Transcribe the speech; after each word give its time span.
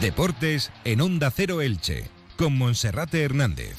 Deportes 0.00 0.70
en 0.84 1.00
Onda 1.00 1.28
Cero 1.32 1.60
Elche, 1.60 2.04
con 2.36 2.56
Monserrate 2.56 3.20
Hernández. 3.20 3.74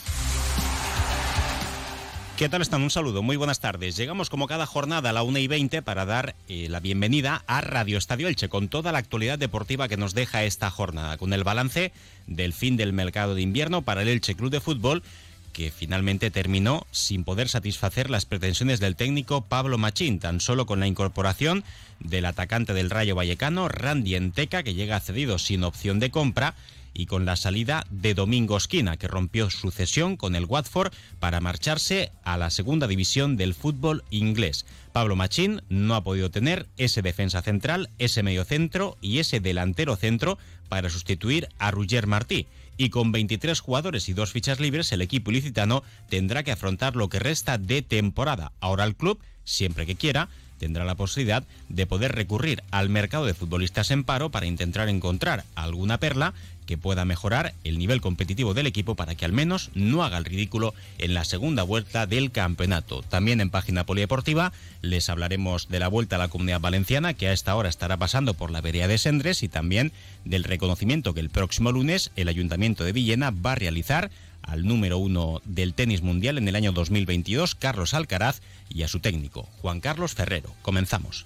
¿Qué 2.36 2.50
tal 2.50 2.62
están? 2.62 2.82
Un 2.82 2.90
saludo, 2.90 3.24
muy 3.24 3.38
buenas 3.38 3.62
tardes. 3.62 3.96
Llegamos 3.96 4.30
como 4.30 4.46
cada 4.46 4.66
jornada 4.66 5.12
a 5.12 5.14
la 5.14 5.24
1 5.24 5.40
y 5.40 5.48
20 5.48 5.82
para 5.82 6.06
dar 6.06 6.36
eh, 6.50 6.68
la 6.70 6.82
bienvenida 6.82 7.44
a 7.48 7.62
Radio 7.62 7.98
Estadio 7.98 8.28
Elche 8.28 8.50
con 8.50 8.68
toda 8.68 8.92
la 8.92 8.98
actualidad 8.98 9.40
deportiva 9.40 9.88
que 9.88 9.96
nos 9.96 10.14
deja 10.14 10.44
esta 10.44 10.70
jornada, 10.70 11.16
con 11.16 11.32
el 11.32 11.46
balance 11.46 11.94
del 12.28 12.52
fin 12.52 12.76
del 12.76 12.92
mercado 12.92 13.34
de 13.34 13.42
invierno 13.42 13.82
para 13.82 14.02
el 14.02 14.10
Elche 14.10 14.36
Club 14.36 14.52
de 14.52 14.60
Fútbol 14.60 15.04
que 15.52 15.72
finalmente 15.72 16.32
terminó 16.32 16.86
sin 16.92 17.24
poder 17.24 17.50
satisfacer 17.50 18.10
las 18.10 18.26
pretensiones 18.26 18.80
del 18.80 18.96
técnico 18.96 19.42
Pablo 19.42 19.78
Machín, 19.78 20.20
tan 20.20 20.40
solo 20.40 20.66
con 20.66 20.80
la 20.80 20.88
incorporación 20.88 21.64
del 22.00 22.26
atacante 22.26 22.74
del 22.74 22.90
Rayo 22.90 23.16
Vallecano, 23.16 23.68
Randy 23.68 24.16
Enteca, 24.16 24.64
que 24.64 24.74
llega 24.74 25.00
cedido 25.00 25.40
sin 25.40 25.64
opción 25.64 26.00
de 26.00 26.12
compra, 26.12 26.56
y 26.94 27.06
con 27.06 27.26
la 27.26 27.36
salida 27.36 27.86
de 27.90 28.14
Domingo 28.14 28.58
Esquina, 28.58 28.98
que 28.98 29.08
rompió 29.08 29.50
su 29.50 29.72
cesión 29.72 30.18
con 30.18 30.36
el 30.36 30.46
Watford 30.46 30.92
para 31.20 31.40
marcharse 31.40 32.12
a 32.24 32.38
la 32.38 32.50
segunda 32.50 32.88
división 32.88 33.38
del 33.38 33.54
fútbol 33.54 34.04
inglés. 34.10 34.66
Pablo 34.92 35.16
Machín 35.16 35.62
no 35.70 35.96
ha 35.96 36.04
podido 36.04 36.30
tener 36.30 36.68
ese 36.78 37.02
defensa 37.02 37.42
central, 37.42 37.90
ese 38.00 38.24
medio 38.24 38.44
centro 38.44 38.98
y 39.02 39.20
ese 39.20 39.40
delantero 39.40 39.96
centro 39.96 40.38
para 40.68 40.90
sustituir 40.90 41.48
a 41.58 41.72
Roger 41.72 42.08
Martí. 42.08 42.48
Y 42.80 42.92
con 42.92 43.12
23 43.12 43.60
jugadores 43.60 44.08
y 44.08 44.14
dos 44.14 44.32
fichas 44.32 44.62
libres, 44.62 44.94
el 44.94 45.02
equipo 45.02 45.32
ilicitano 45.32 45.84
tendrá 46.08 46.44
que 46.44 46.54
afrontar 46.54 46.96
lo 46.96 47.10
que 47.10 47.20
resta 47.20 47.58
de 47.58 47.82
temporada. 47.82 48.54
Ahora 48.62 48.86
el 48.86 48.96
club, 48.96 49.20
siempre 49.44 49.86
que 49.86 49.98
quiera, 49.98 50.30
tendrá 50.60 50.86
la 50.86 50.96
posibilidad 50.96 51.44
de 51.70 51.88
poder 51.88 52.14
recurrir 52.14 52.62
al 52.70 52.90
mercado 52.90 53.26
de 53.26 53.34
futbolistas 53.34 53.90
en 53.90 54.04
paro 54.04 54.30
para 54.30 54.46
intentar 54.46 54.90
encontrar 54.90 55.46
alguna 55.56 55.98
perla 55.98 56.34
que 56.70 56.78
pueda 56.78 57.04
mejorar 57.04 57.56
el 57.64 57.80
nivel 57.80 58.00
competitivo 58.00 58.54
del 58.54 58.68
equipo 58.68 58.94
para 58.94 59.16
que 59.16 59.26
al 59.26 59.34
menos 59.34 59.72
no 59.74 60.04
haga 60.04 60.20
el 60.20 60.26
ridículo 60.26 60.76
en 61.00 61.16
la 61.16 61.26
segunda 61.26 61.64
vuelta 61.64 62.06
del 62.06 62.30
campeonato. 62.30 63.02
También 63.02 63.42
en 63.42 63.50
página 63.50 63.88
polideportiva 63.88 64.54
les 64.84 65.10
hablaremos 65.10 65.68
de 65.70 65.80
la 65.80 65.88
vuelta 65.88 66.18
a 66.18 66.20
la 66.20 66.28
comunidad 66.28 66.60
valenciana 66.60 67.16
que 67.16 67.28
a 67.28 67.34
esta 67.34 67.56
hora 67.56 67.70
estará 67.70 67.98
pasando 67.98 68.36
por 68.36 68.52
la 68.52 68.62
vereda 68.62 68.88
de 68.88 69.00
Sendres 69.00 69.42
y 69.42 69.48
también 69.48 69.92
del 70.26 70.44
reconocimiento 70.44 71.16
que 71.16 71.22
el 71.22 71.32
próximo 71.32 71.72
lunes 71.72 72.12
el 72.16 72.28
Ayuntamiento 72.28 72.84
de 72.84 72.92
Villena 72.92 73.32
va 73.32 73.54
a 73.54 73.56
realizar 73.56 74.12
al 74.44 74.66
número 74.66 74.98
uno 74.98 75.42
del 75.46 75.74
tenis 75.74 76.02
mundial 76.02 76.38
en 76.38 76.48
el 76.48 76.56
año 76.56 76.72
2022, 76.72 77.56
Carlos 77.56 77.94
Alcaraz, 77.94 78.42
y 78.70 78.84
a 78.84 78.88
su 78.88 79.00
técnico, 79.00 79.44
Juan 79.62 79.80
Carlos 79.82 80.14
Ferrero. 80.14 80.54
Comenzamos. 80.62 81.26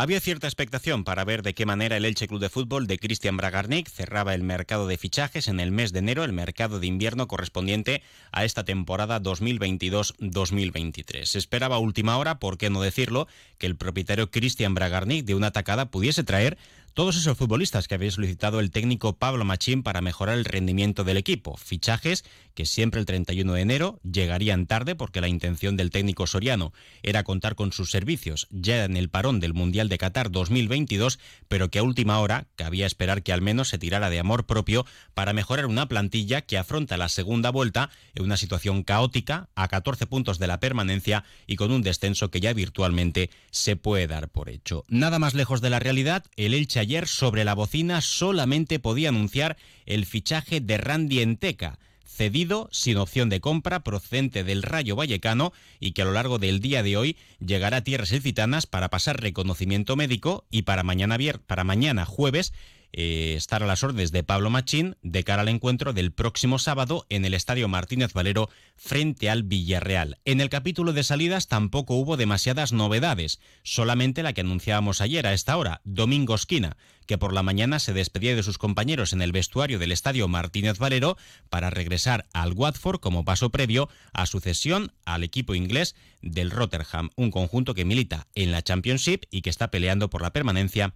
Había 0.00 0.18
cierta 0.18 0.46
expectación 0.46 1.04
para 1.04 1.26
ver 1.26 1.42
de 1.42 1.52
qué 1.52 1.66
manera 1.66 1.98
el 1.98 2.06
Elche 2.06 2.26
Club 2.26 2.40
de 2.40 2.48
Fútbol 2.48 2.86
de 2.86 2.98
Cristian 2.98 3.36
Bragarnik 3.36 3.86
cerraba 3.86 4.34
el 4.34 4.42
mercado 4.42 4.86
de 4.86 4.96
fichajes 4.96 5.46
en 5.46 5.60
el 5.60 5.72
mes 5.72 5.92
de 5.92 5.98
enero, 5.98 6.24
el 6.24 6.32
mercado 6.32 6.80
de 6.80 6.86
invierno 6.86 7.28
correspondiente 7.28 8.02
a 8.32 8.46
esta 8.46 8.64
temporada 8.64 9.20
2022-2023. 9.20 11.26
Se 11.26 11.36
esperaba 11.36 11.76
a 11.76 11.80
última 11.80 12.16
hora, 12.16 12.38
por 12.38 12.56
qué 12.56 12.70
no 12.70 12.80
decirlo, 12.80 13.28
que 13.58 13.66
el 13.66 13.76
propietario 13.76 14.30
Cristian 14.30 14.72
Bragarnik 14.72 15.26
de 15.26 15.34
una 15.34 15.50
tacada 15.50 15.90
pudiese 15.90 16.24
traer 16.24 16.56
todos 16.94 17.16
esos 17.16 17.36
futbolistas 17.36 17.88
que 17.88 17.94
había 17.94 18.10
solicitado 18.10 18.60
el 18.60 18.70
técnico 18.70 19.16
Pablo 19.16 19.44
Machín 19.44 19.82
para 19.82 20.00
mejorar 20.00 20.36
el 20.36 20.44
rendimiento 20.44 21.04
del 21.04 21.16
equipo. 21.16 21.56
Fichajes 21.56 22.24
que 22.54 22.66
siempre 22.66 23.00
el 23.00 23.06
31 23.06 23.52
de 23.52 23.60
enero 23.60 24.00
llegarían 24.02 24.66
tarde 24.66 24.94
porque 24.94 25.20
la 25.20 25.28
intención 25.28 25.76
del 25.76 25.90
técnico 25.90 26.26
soriano 26.26 26.72
era 27.02 27.22
contar 27.24 27.54
con 27.54 27.72
sus 27.72 27.90
servicios 27.90 28.48
ya 28.50 28.84
en 28.84 28.96
el 28.96 29.08
parón 29.08 29.40
del 29.40 29.54
Mundial 29.54 29.88
de 29.88 29.98
Qatar 29.98 30.30
2022, 30.30 31.18
pero 31.48 31.70
que 31.70 31.78
a 31.78 31.82
última 31.82 32.18
hora 32.18 32.48
cabía 32.56 32.86
esperar 32.86 33.22
que 33.22 33.32
al 33.32 33.40
menos 33.40 33.68
se 33.68 33.78
tirara 33.78 34.10
de 34.10 34.18
amor 34.18 34.46
propio 34.46 34.84
para 35.14 35.32
mejorar 35.32 35.66
una 35.66 35.88
plantilla 35.88 36.42
que 36.42 36.58
afronta 36.58 36.96
la 36.96 37.08
segunda 37.08 37.50
vuelta 37.50 37.90
en 38.14 38.24
una 38.24 38.36
situación 38.36 38.82
caótica, 38.82 39.48
a 39.54 39.68
14 39.68 40.06
puntos 40.06 40.38
de 40.38 40.46
la 40.46 40.60
permanencia 40.60 41.24
y 41.46 41.56
con 41.56 41.70
un 41.70 41.82
descenso 41.82 42.30
que 42.30 42.40
ya 42.40 42.52
virtualmente 42.52 43.30
se 43.50 43.76
puede 43.76 44.06
dar 44.06 44.28
por 44.28 44.48
hecho. 44.48 44.84
Nada 44.88 45.18
más 45.18 45.34
lejos 45.34 45.60
de 45.60 45.70
la 45.70 45.78
realidad, 45.78 46.24
el 46.36 46.54
Elche 46.54 46.79
ayer 46.80 47.06
sobre 47.06 47.44
la 47.44 47.54
bocina 47.54 48.00
solamente 48.00 48.78
podía 48.78 49.10
anunciar 49.10 49.56
el 49.86 50.06
fichaje 50.06 50.60
de 50.60 50.76
Randy 50.78 51.20
Enteca 51.20 51.78
cedido 52.20 52.68
sin 52.70 52.98
opción 52.98 53.30
de 53.30 53.40
compra 53.40 53.80
procedente 53.80 54.44
del 54.44 54.62
Rayo 54.62 54.94
Vallecano 54.94 55.54
y 55.78 55.92
que 55.92 56.02
a 56.02 56.04
lo 56.04 56.12
largo 56.12 56.38
del 56.38 56.60
día 56.60 56.82
de 56.82 56.98
hoy 56.98 57.16
llegará 57.38 57.78
a 57.78 57.84
tierras 57.84 58.10
ilicitanas 58.10 58.66
para 58.66 58.90
pasar 58.90 59.22
reconocimiento 59.22 59.96
médico 59.96 60.44
y 60.50 60.62
para 60.62 60.82
mañana, 60.82 61.16
para 61.46 61.64
mañana 61.64 62.04
jueves 62.04 62.52
eh, 62.92 63.34
estar 63.36 63.62
a 63.62 63.66
las 63.66 63.82
órdenes 63.82 64.12
de 64.12 64.22
Pablo 64.22 64.50
Machín 64.50 64.96
de 65.02 65.24
cara 65.24 65.42
al 65.42 65.48
encuentro 65.48 65.92
del 65.92 66.12
próximo 66.12 66.58
sábado 66.58 67.06
en 67.08 67.24
el 67.24 67.34
Estadio 67.34 67.68
Martínez 67.68 68.12
Valero 68.12 68.48
frente 68.76 69.30
al 69.30 69.42
Villarreal. 69.42 70.18
En 70.24 70.40
el 70.40 70.48
capítulo 70.48 70.92
de 70.92 71.04
salidas 71.04 71.48
tampoco 71.48 71.94
hubo 71.94 72.16
demasiadas 72.16 72.72
novedades, 72.72 73.40
solamente 73.62 74.22
la 74.22 74.32
que 74.32 74.40
anunciábamos 74.40 75.00
ayer 75.00 75.26
a 75.26 75.32
esta 75.32 75.56
hora, 75.56 75.80
Domingo 75.84 76.34
Esquina, 76.34 76.76
que 77.06 77.18
por 77.18 77.32
la 77.32 77.42
mañana 77.42 77.78
se 77.78 77.92
despedía 77.92 78.36
de 78.36 78.42
sus 78.42 78.58
compañeros 78.58 79.12
en 79.12 79.22
el 79.22 79.32
vestuario 79.32 79.78
del 79.78 79.92
Estadio 79.92 80.28
Martínez 80.28 80.78
Valero 80.78 81.16
para 81.48 81.70
regresar 81.70 82.26
al 82.32 82.52
Watford 82.52 83.00
como 83.00 83.24
paso 83.24 83.50
previo 83.50 83.88
a 84.12 84.26
su 84.26 84.40
cesión 84.40 84.92
al 85.04 85.24
equipo 85.24 85.54
inglés 85.54 85.96
del 86.22 86.50
Rotterdam, 86.50 87.10
un 87.16 87.30
conjunto 87.30 87.74
que 87.74 87.84
milita 87.84 88.28
en 88.34 88.52
la 88.52 88.62
Championship 88.62 89.24
y 89.30 89.42
que 89.42 89.50
está 89.50 89.70
peleando 89.70 90.10
por 90.10 90.22
la 90.22 90.32
permanencia 90.32 90.94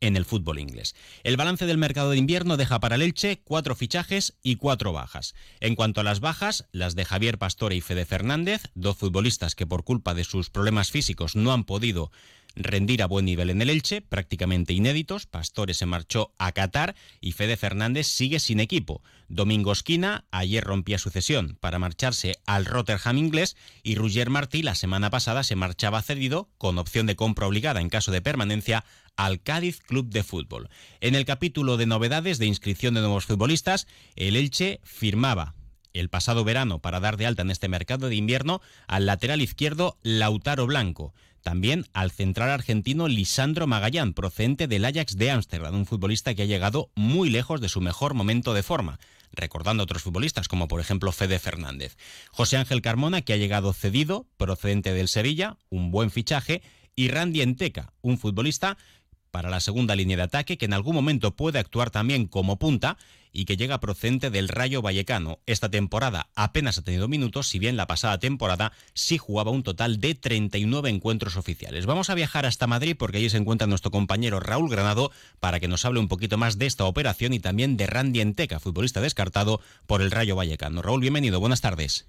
en 0.00 0.16
el 0.16 0.24
fútbol 0.24 0.58
inglés. 0.58 0.94
El 1.22 1.36
balance 1.36 1.66
del 1.66 1.78
mercado 1.78 2.10
de 2.10 2.16
invierno 2.16 2.56
deja 2.56 2.80
para 2.80 2.96
el 2.96 3.02
Elche 3.02 3.40
cuatro 3.44 3.74
fichajes 3.74 4.34
y 4.42 4.56
cuatro 4.56 4.92
bajas. 4.92 5.34
En 5.60 5.74
cuanto 5.74 6.00
a 6.00 6.04
las 6.04 6.20
bajas, 6.20 6.66
las 6.72 6.94
de 6.94 7.04
Javier 7.04 7.38
Pastore 7.38 7.76
y 7.76 7.80
Fede 7.80 8.06
Fernández, 8.06 8.62
dos 8.74 8.96
futbolistas 8.96 9.54
que 9.54 9.66
por 9.66 9.84
culpa 9.84 10.14
de 10.14 10.24
sus 10.24 10.50
problemas 10.50 10.90
físicos 10.90 11.36
no 11.36 11.52
han 11.52 11.64
podido 11.64 12.10
rendir 12.54 13.02
a 13.02 13.06
buen 13.06 13.24
nivel 13.24 13.50
en 13.50 13.62
el 13.62 13.70
Elche, 13.70 14.02
prácticamente 14.02 14.72
inéditos. 14.72 15.26
Pastore 15.26 15.74
se 15.74 15.86
marchó 15.86 16.32
a 16.38 16.52
Qatar 16.52 16.94
y 17.20 17.32
Fede 17.32 17.56
Fernández 17.56 18.06
sigue 18.06 18.40
sin 18.40 18.60
equipo. 18.60 19.02
Domingo 19.28 19.72
Esquina 19.72 20.24
ayer 20.30 20.64
rompía 20.64 20.98
su 20.98 21.10
cesión 21.10 21.56
para 21.60 21.78
marcharse 21.78 22.36
al 22.46 22.64
Rotterdam 22.64 23.16
inglés 23.18 23.56
y 23.82 23.94
Roger 23.94 24.30
Martí 24.30 24.62
la 24.62 24.74
semana 24.74 25.10
pasada 25.10 25.42
se 25.44 25.56
marchaba 25.56 26.02
cedido 26.02 26.48
con 26.58 26.78
opción 26.78 27.06
de 27.06 27.16
compra 27.16 27.46
obligada 27.46 27.80
en 27.80 27.88
caso 27.88 28.10
de 28.10 28.22
permanencia 28.22 28.84
al 29.16 29.42
Cádiz 29.42 29.80
Club 29.80 30.08
de 30.08 30.24
Fútbol. 30.24 30.68
En 31.00 31.14
el 31.14 31.24
capítulo 31.24 31.76
de 31.76 31.86
novedades 31.86 32.38
de 32.38 32.46
inscripción 32.46 32.94
de 32.94 33.00
nuevos 33.00 33.26
futbolistas, 33.26 33.86
el 34.16 34.36
Elche 34.36 34.80
firmaba 34.82 35.54
el 35.92 36.08
pasado 36.08 36.44
verano 36.44 36.80
para 36.80 37.00
dar 37.00 37.16
de 37.16 37.26
alta 37.26 37.42
en 37.42 37.50
este 37.50 37.68
mercado 37.68 38.08
de 38.08 38.16
invierno 38.16 38.60
al 38.86 39.06
lateral 39.06 39.40
izquierdo 39.40 39.98
Lautaro 40.02 40.66
Blanco. 40.66 41.12
También 41.42 41.86
al 41.92 42.10
central 42.10 42.50
argentino 42.50 43.08
Lisandro 43.08 43.66
Magallán, 43.66 44.12
procedente 44.12 44.66
del 44.66 44.84
Ajax 44.84 45.16
de 45.16 45.30
Ámsterdam, 45.30 45.74
un 45.74 45.86
futbolista 45.86 46.34
que 46.34 46.42
ha 46.42 46.46
llegado 46.46 46.90
muy 46.94 47.30
lejos 47.30 47.60
de 47.60 47.68
su 47.68 47.80
mejor 47.80 48.14
momento 48.14 48.52
de 48.52 48.62
forma, 48.62 48.98
recordando 49.32 49.82
a 49.82 49.84
otros 49.84 50.02
futbolistas 50.02 50.48
como 50.48 50.68
por 50.68 50.80
ejemplo 50.80 51.12
Fede 51.12 51.38
Fernández. 51.38 51.96
José 52.30 52.56
Ángel 52.56 52.82
Carmona, 52.82 53.22
que 53.22 53.32
ha 53.32 53.38
llegado 53.38 53.72
cedido, 53.72 54.26
procedente 54.36 54.92
del 54.92 55.08
Sevilla, 55.08 55.56
un 55.70 55.90
buen 55.90 56.10
fichaje, 56.10 56.62
y 56.94 57.08
Randy 57.08 57.40
Enteca, 57.40 57.94
un 58.02 58.18
futbolista 58.18 58.76
para 59.30 59.50
la 59.50 59.60
segunda 59.60 59.96
línea 59.96 60.16
de 60.16 60.24
ataque, 60.24 60.58
que 60.58 60.64
en 60.66 60.72
algún 60.72 60.94
momento 60.94 61.36
puede 61.36 61.58
actuar 61.58 61.90
también 61.90 62.26
como 62.26 62.58
punta 62.58 62.96
y 63.32 63.44
que 63.44 63.56
llega 63.56 63.80
procedente 63.80 64.30
del 64.30 64.48
Rayo 64.48 64.82
Vallecano. 64.82 65.38
Esta 65.46 65.70
temporada 65.70 66.30
apenas 66.34 66.78
ha 66.78 66.82
tenido 66.82 67.08
minutos, 67.08 67.48
si 67.48 67.58
bien 67.58 67.76
la 67.76 67.86
pasada 67.86 68.18
temporada 68.18 68.72
sí 68.94 69.18
jugaba 69.18 69.50
un 69.50 69.62
total 69.62 70.00
de 70.00 70.14
39 70.14 70.90
encuentros 70.90 71.36
oficiales. 71.36 71.86
Vamos 71.86 72.10
a 72.10 72.14
viajar 72.14 72.46
hasta 72.46 72.66
Madrid 72.66 72.96
porque 72.98 73.18
allí 73.18 73.30
se 73.30 73.36
encuentra 73.36 73.66
nuestro 73.66 73.90
compañero 73.90 74.40
Raúl 74.40 74.70
Granado 74.70 75.12
para 75.38 75.60
que 75.60 75.68
nos 75.68 75.84
hable 75.84 76.00
un 76.00 76.08
poquito 76.08 76.38
más 76.38 76.58
de 76.58 76.66
esta 76.66 76.84
operación 76.84 77.32
y 77.32 77.40
también 77.40 77.76
de 77.76 77.86
Randy 77.86 78.20
Enteca, 78.20 78.60
futbolista 78.60 79.00
descartado 79.00 79.60
por 79.86 80.02
el 80.02 80.10
Rayo 80.10 80.36
Vallecano. 80.36 80.82
Raúl, 80.82 81.00
bienvenido, 81.00 81.40
buenas 81.40 81.60
tardes. 81.60 82.08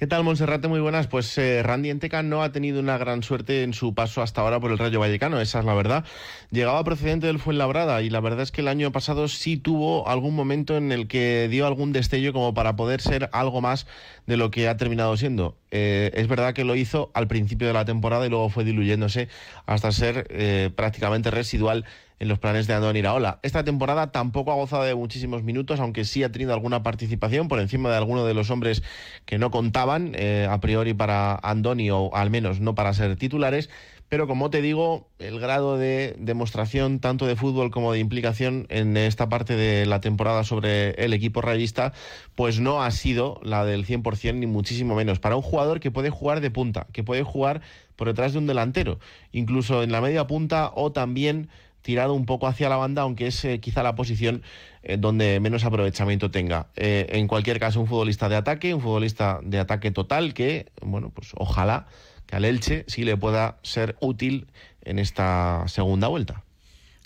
¿Qué 0.00 0.06
tal, 0.06 0.24
Monserrate? 0.24 0.66
Muy 0.66 0.80
buenas. 0.80 1.08
Pues 1.08 1.36
eh, 1.36 1.62
Randy 1.62 1.90
Enteca 1.90 2.22
no 2.22 2.42
ha 2.42 2.52
tenido 2.52 2.80
una 2.80 2.96
gran 2.96 3.22
suerte 3.22 3.64
en 3.64 3.74
su 3.74 3.94
paso 3.94 4.22
hasta 4.22 4.40
ahora 4.40 4.58
por 4.58 4.70
el 4.70 4.78
Rayo 4.78 4.98
Vallecano, 4.98 5.38
esa 5.42 5.58
es 5.58 5.66
la 5.66 5.74
verdad. 5.74 6.06
Llegaba 6.50 6.82
procedente 6.84 7.26
del 7.26 7.38
Fuenlabrada 7.38 8.00
y 8.00 8.08
la 8.08 8.20
verdad 8.20 8.40
es 8.40 8.50
que 8.50 8.62
el 8.62 8.68
año 8.68 8.92
pasado 8.92 9.28
sí 9.28 9.58
tuvo 9.58 10.08
algún 10.08 10.34
momento 10.34 10.78
en 10.78 10.90
el 10.90 11.06
que 11.06 11.48
dio 11.50 11.66
algún 11.66 11.92
destello 11.92 12.32
como 12.32 12.54
para 12.54 12.76
poder 12.76 13.02
ser 13.02 13.28
algo 13.34 13.60
más 13.60 13.86
de 14.26 14.38
lo 14.38 14.50
que 14.50 14.68
ha 14.68 14.78
terminado 14.78 15.18
siendo. 15.18 15.58
Eh, 15.70 16.10
es 16.14 16.28
verdad 16.28 16.54
que 16.54 16.64
lo 16.64 16.76
hizo 16.76 17.10
al 17.12 17.28
principio 17.28 17.66
de 17.66 17.74
la 17.74 17.84
temporada 17.84 18.26
y 18.26 18.30
luego 18.30 18.48
fue 18.48 18.64
diluyéndose 18.64 19.28
hasta 19.66 19.92
ser 19.92 20.26
eh, 20.30 20.70
prácticamente 20.74 21.30
residual 21.30 21.84
en 22.20 22.28
los 22.28 22.38
planes 22.38 22.66
de 22.66 22.74
Andoni 22.74 23.00
Iraola. 23.00 23.40
Esta 23.42 23.64
temporada 23.64 24.12
tampoco 24.12 24.52
ha 24.52 24.54
gozado 24.54 24.84
de 24.84 24.94
muchísimos 24.94 25.42
minutos, 25.42 25.80
aunque 25.80 26.04
sí 26.04 26.22
ha 26.22 26.30
tenido 26.30 26.52
alguna 26.52 26.82
participación 26.82 27.48
por 27.48 27.58
encima 27.58 27.90
de 27.90 27.96
alguno 27.96 28.24
de 28.26 28.34
los 28.34 28.50
hombres 28.50 28.82
que 29.24 29.38
no 29.38 29.50
contaban 29.50 30.12
eh, 30.14 30.46
a 30.48 30.60
priori 30.60 30.94
para 30.94 31.34
Andoni 31.42 31.90
o 31.90 32.14
al 32.14 32.30
menos 32.30 32.60
no 32.60 32.74
para 32.74 32.92
ser 32.94 33.16
titulares. 33.16 33.70
Pero 34.10 34.26
como 34.26 34.50
te 34.50 34.60
digo, 34.60 35.08
el 35.20 35.38
grado 35.38 35.78
de 35.78 36.16
demostración 36.18 36.98
tanto 36.98 37.26
de 37.26 37.36
fútbol 37.36 37.70
como 37.70 37.92
de 37.92 38.00
implicación 38.00 38.66
en 38.68 38.96
esta 38.96 39.28
parte 39.28 39.54
de 39.54 39.86
la 39.86 40.00
temporada 40.00 40.42
sobre 40.42 40.90
el 41.02 41.12
equipo 41.12 41.40
rayista, 41.40 41.92
pues 42.34 42.58
no 42.58 42.82
ha 42.82 42.90
sido 42.90 43.40
la 43.44 43.64
del 43.64 43.86
100% 43.86 44.34
ni 44.34 44.46
muchísimo 44.46 44.96
menos. 44.96 45.20
Para 45.20 45.36
un 45.36 45.42
jugador 45.42 45.78
que 45.78 45.92
puede 45.92 46.10
jugar 46.10 46.40
de 46.40 46.50
punta, 46.50 46.88
que 46.92 47.04
puede 47.04 47.22
jugar 47.22 47.62
por 47.94 48.08
detrás 48.08 48.32
de 48.32 48.40
un 48.40 48.48
delantero, 48.48 48.98
incluso 49.30 49.84
en 49.84 49.92
la 49.92 50.00
media 50.00 50.26
punta 50.26 50.72
o 50.74 50.90
también 50.90 51.48
tirado 51.82 52.14
un 52.14 52.26
poco 52.26 52.46
hacia 52.46 52.68
la 52.68 52.76
banda, 52.76 53.02
aunque 53.02 53.26
es 53.26 53.44
eh, 53.44 53.60
quizá 53.60 53.82
la 53.82 53.94
posición 53.94 54.42
eh, 54.82 54.96
donde 54.98 55.40
menos 55.40 55.64
aprovechamiento 55.64 56.30
tenga. 56.30 56.68
Eh, 56.76 57.06
en 57.10 57.28
cualquier 57.28 57.58
caso, 57.58 57.80
un 57.80 57.86
futbolista 57.86 58.28
de 58.28 58.36
ataque, 58.36 58.74
un 58.74 58.80
futbolista 58.80 59.40
de 59.42 59.58
ataque 59.58 59.90
total 59.90 60.34
que, 60.34 60.70
bueno, 60.82 61.10
pues 61.10 61.32
ojalá 61.36 61.86
que 62.26 62.36
al 62.36 62.44
Elche 62.44 62.84
sí 62.86 63.04
le 63.04 63.16
pueda 63.16 63.58
ser 63.62 63.96
útil 64.00 64.48
en 64.82 64.98
esta 64.98 65.64
segunda 65.66 66.08
vuelta. 66.08 66.44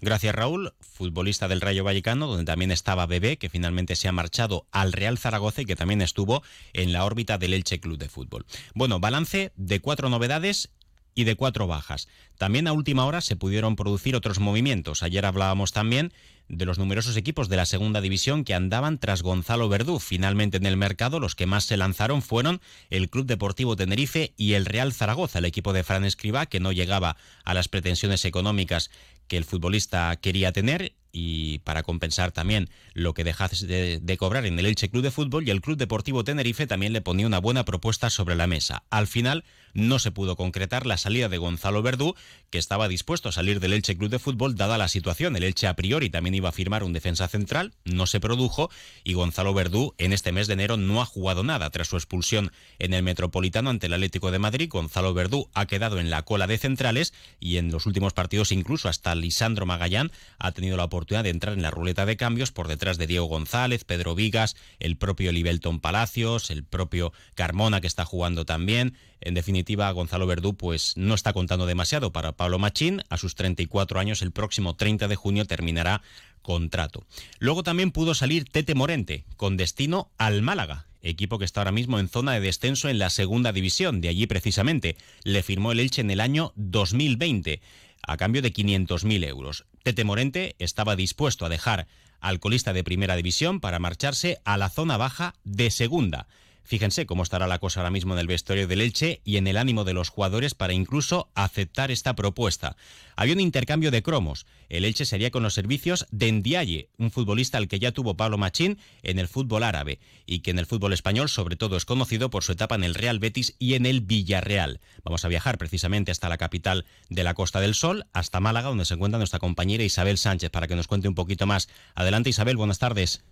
Gracias 0.01 0.35
Raúl, 0.35 0.75
futbolista 0.81 1.49
del 1.49 1.63
Rayo 1.63 1.83
Vallecano, 1.83 2.27
donde 2.27 2.45
también 2.45 2.71
estaba 2.71 3.07
Bebé, 3.07 3.39
que 3.39 3.49
finalmente 3.49 3.97
se 3.97 4.07
ha 4.07 4.13
marchado 4.13 4.67
al 4.71 4.93
Real 4.93 5.17
Zaragoza 5.17 5.63
y 5.63 5.65
que 5.65 5.77
también 5.77 6.03
estuvo 6.03 6.43
en 6.75 6.93
la 6.93 7.07
órbita 7.07 7.39
del 7.39 7.55
Elche 7.55 7.81
Club 7.81 7.97
de 7.97 8.11
Fútbol. 8.11 8.45
Bueno, 8.75 9.01
balance 9.01 9.53
de 9.57 9.81
cuatro 9.81 10.11
novedades 10.11 10.69
y 11.15 11.25
de 11.25 11.37
cuatro 11.37 11.67
bajas. 11.67 12.09
También 12.39 12.67
a 12.67 12.73
última 12.73 13.05
hora 13.07 13.21
se 13.21 13.37
pudieron 13.37 13.77
producir 13.77 14.17
otros 14.17 14.41
movimientos. 14.41 15.03
Ayer 15.03 15.25
hablábamos 15.25 15.73
también 15.73 16.13
de 16.49 16.67
los 16.67 16.79
numerosos 16.79 17.17
equipos 17.17 17.49
de 17.49 17.57
la 17.57 17.67
segunda 17.67 18.01
división 18.01 18.45
que 18.45 18.55
andaban 18.55 18.99
tras 18.99 19.23
Gonzalo 19.23 19.69
Verdú. 19.69 19.99
Finalmente 19.99 20.57
en 20.57 20.67
el 20.67 20.77
mercado 20.77 21.21
los 21.21 21.35
que 21.35 21.47
más 21.47 21.65
se 21.65 21.77
lanzaron 21.77 22.23
fueron 22.23 22.61
el 22.91 23.09
Club 23.09 23.27
Deportivo 23.27 23.77
Tenerife 23.77 24.35
y 24.37 24.55
el 24.55 24.67
Real 24.67 24.93
Zaragoza, 24.93 25.39
el 25.39 25.47
equipo 25.47 25.73
de 25.73 25.85
Fran 25.85 26.05
Escribá, 26.05 26.47
que 26.47 26.61
no 26.61 26.73
llegaba 26.73 27.17
a 27.45 27.55
las 27.55 27.69
pretensiones 27.69 28.25
económicas 28.25 28.91
que 29.29 29.37
el 29.37 29.45
futbolista 29.45 30.15
quería 30.17 30.53
tener 30.53 30.93
y 31.17 31.61
para 31.61 31.85
compensar 31.85 32.33
también 32.33 32.69
lo 32.93 33.15
que 33.15 33.23
dejase 33.23 33.67
de, 33.67 34.17
cobrar 34.17 34.47
en 34.47 34.59
el 34.59 34.67
Elche 34.67 34.91
Club 34.91 35.05
de 35.05 35.13
Fútbol 35.13 35.47
y 35.47 35.51
el 35.51 35.61
Club 35.61 35.79
Deportivo 35.79 36.25
Tenerife 36.25 36.67
también 36.67 36.93
le 36.93 37.01
ponía 37.01 37.29
una 37.29 37.39
buena 37.39 37.65
propuesta 37.65 38.11
sobre 38.11 38.35
la 38.35 38.49
mesa. 38.49 38.83
Al 38.91 39.07
final 39.07 39.45
no 39.75 40.01
se 40.01 40.11
pudo 40.11 40.35
concretar 40.37 40.87
la 40.87 40.97
salida 40.97 41.29
de 41.29 41.39
Gonzalo 41.39 41.83
Verdú, 41.83 42.17
que 42.51 42.59
estaba 42.59 42.89
dispuesto 42.89 43.29
a 43.29 43.33
salir 43.33 43.61
del 43.61 43.73
Elche 43.73 43.97
Club 43.97 44.11
de 44.11 44.19
Fútbol 44.19 44.57
dada 44.57 44.77
la 44.77 44.89
situación. 44.89 45.37
El 45.37 45.45
Elche 45.45 45.69
a 45.69 45.77
priori 45.77 46.11
también 46.11 46.35
iba 46.35 46.49
a 46.49 46.53
firmar 46.53 46.83
un 46.83 46.93
defensa 46.93 47.29
central, 47.29 47.75
no 47.85 48.07
se 48.07 48.19
produjo 48.19 48.71
y 49.05 49.15
Gonzalo 49.15 49.55
Verdú 49.55 49.95
en 49.99 50.13
este 50.13 50.33
mes 50.33 50.49
de 50.49 50.55
enero 50.55 50.77
no 50.77 51.01
ha 51.01 51.07
jugado 51.07 51.45
nada 51.45 51.71
tras 51.71 51.89
su 51.89 51.97
expulsión 51.97 52.51
en 52.81 52.93
el 52.93 53.05
Metropolitano 53.05 53.71
ante 53.71 53.87
el 53.87 53.95
Atlético 53.95 54.33
de 54.33 54.41
Madrid. 54.41 54.69
Gonzalo 54.69 55.15
Verdú 55.15 55.49
ha 55.55 55.67
quedado 55.67 56.01
en 56.01 56.11
la 56.11 56.23
cola 56.23 56.49
de 56.49 56.59
centrales 56.59 57.15
y 57.39 57.59
en 57.59 57.71
los 57.71 57.87
últimos 57.87 58.13
partidos 58.15 58.51
incluso 58.51 58.89
hasta 58.89 59.15
Lisandro 59.15 59.65
Magallán 59.65 60.11
ha 60.39 60.51
tenido 60.53 60.77
la 60.77 60.85
de 61.05 61.31
entrar 61.31 61.55
en 61.55 61.63
la 61.63 61.71
ruleta 61.71 62.07
de 62.07 62.17
cambios 62.17 62.51
por 62.51 62.67
detrás 62.67 62.97
de 62.97 63.07
Diego 63.07 63.27
González, 63.27 63.85
Pedro 63.85 64.15
Vigas, 64.15 64.57
el 64.81 64.97
propio 64.97 65.33
Libelton 65.33 65.81
Palacios, 65.81 66.51
el 66.51 66.65
propio 66.65 67.13
Carmona 67.35 67.81
que 67.81 67.87
está 67.87 68.05
jugando 68.05 68.45
también. 68.47 68.97
En 69.21 69.35
definitiva, 69.35 69.91
Gonzalo 69.91 70.27
Verdú 70.27 70.55
pues 70.55 70.97
no 70.97 71.15
está 71.15 71.33
contando 71.33 71.67
demasiado 71.67 72.11
para 72.11 72.33
Pablo 72.33 72.59
Machín. 72.59 73.03
A 73.11 73.19
sus 73.19 73.35
34 73.35 74.01
años, 74.01 74.23
el 74.23 74.33
próximo 74.33 74.77
30 74.77 75.07
de 75.09 75.17
junio 75.17 75.47
terminará 75.47 76.03
contrato. 76.43 77.05
Luego 77.39 77.63
también 77.63 77.91
pudo 77.91 78.15
salir 78.15 78.45
Tete 78.45 78.75
Morente, 78.75 79.25
con 79.37 79.57
destino 79.57 80.11
al 80.19 80.43
Málaga, 80.43 80.87
equipo 81.03 81.39
que 81.39 81.45
está 81.45 81.61
ahora 81.61 81.73
mismo 81.73 81.99
en 81.99 82.09
zona 82.09 82.33
de 82.33 82.41
descenso 82.41 82.89
en 82.89 82.99
la 82.99 83.11
segunda 83.11 83.53
división, 83.53 84.01
de 84.01 84.09
allí 84.09 84.27
precisamente. 84.27 84.97
Le 85.23 85.43
firmó 85.43 85.73
el 85.73 85.81
Elche 85.81 86.01
en 86.01 86.11
el 86.11 86.21
año 86.21 86.53
2020 86.57 87.61
a 88.07 88.17
cambio 88.17 88.43
de 88.43 88.53
500.000 88.53 89.27
euros. 89.27 89.65
Tete 89.85 90.03
Morente 90.03 90.57
estaba 90.59 90.97
dispuesto 90.97 91.45
a 91.45 91.51
dejar 91.51 91.87
al 92.19 92.41
colista 92.41 92.73
de 92.73 92.83
primera 92.83 93.17
división 93.17 93.61
para 93.61 93.79
marcharse 93.79 94.41
a 94.47 94.57
la 94.57 94.71
zona 94.71 94.97
baja 94.97 95.35
de 95.45 95.71
segunda. 95.71 96.27
Fíjense 96.65 97.05
cómo 97.05 97.23
estará 97.23 97.47
la 97.47 97.59
cosa 97.59 97.81
ahora 97.81 97.91
mismo 97.91 98.15
en 98.15 98.21
el 98.21 98.27
vestuario 98.27 98.67
del 98.67 98.81
Elche 98.81 99.21
y 99.23 99.37
en 99.37 99.47
el 99.47 99.59
ánimo 99.59 99.85
de 99.85 99.93
los 99.93 100.09
jugadores 100.09 100.55
para 100.55 100.73
incluso 100.73 101.29
aceptar 101.35 101.91
esta 101.91 102.17
propuesta. 102.17 102.77
Había 103.17 103.35
un 103.35 103.41
intercambio 103.41 103.91
de 103.91 104.03
cromos. 104.03 104.47
El 104.71 104.87
Elche 104.87 105.05
sería 105.05 105.31
con 105.31 105.43
los 105.43 105.53
servicios 105.53 106.07
de 106.11 106.33
Ndiaye, 106.33 106.89
un 106.97 107.11
futbolista 107.11 107.59
al 107.59 107.69
que 107.69 107.79
ya 107.79 107.93
tuvo 107.93 108.17
Pablo 108.17 108.39
Machín 108.39 108.79
en 109.03 109.19
el 109.19 109.29
fútbol 109.29 109.63
árabe 109.63 109.99
y 110.25 110.41
que 110.41 110.53
en 110.53 110.59
el 110.59 110.65
fútbol 110.65 110.95
español 110.95 111.29
sobre 111.29 111.57
todo 111.57 111.77
es 111.77 111.85
conocido 111.85 112.31
por 112.31 112.43
su 112.43 112.53
etapa 112.53 112.75
en 112.75 112.85
el 112.85 112.95
Real 112.95 113.19
Betis 113.19 113.57
y 113.59 113.75
en 113.75 113.85
el 113.85 114.01
Villarreal. 114.01 114.81
Vamos 115.05 115.25
a 115.27 115.29
viajar 115.29 115.59
precisamente 115.59 116.13
hasta 116.13 116.31
la 116.31 116.39
capital 116.39 116.87
de 117.11 117.25
la 117.25 117.35
Costa 117.35 117.61
del 117.61 117.75
Sol, 117.75 118.07
hasta 118.15 118.41
Málaga, 118.41 118.69
donde 118.69 118.87
se 118.87 118.95
encuentra 118.95 119.19
nuestra 119.19 119.39
compañera 119.39 119.85
Isabel 119.85 120.17
Sánchez, 120.17 120.51
para 120.51 120.67
que 120.67 120.77
nos 120.77 120.89
cuente 120.89 121.09
un 121.09 121.15
poquito 121.15 121.47
más. 121.47 121.69
Adelante 121.95 122.31
Isabel, 122.31 122.57
buenas 122.57 122.79
tardes. 122.79 123.23